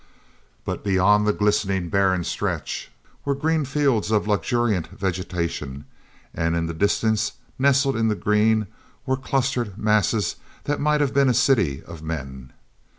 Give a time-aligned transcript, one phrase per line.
[0.65, 2.89] But beyond the glistening barren stretch
[3.23, 5.85] were green fields of luxuriant vegetation
[6.33, 8.65] and in the distance, nestled in the green
[9.05, 12.51] were clustered masses that might have been a city of men.